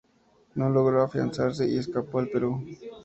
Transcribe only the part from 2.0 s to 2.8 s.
al Perú.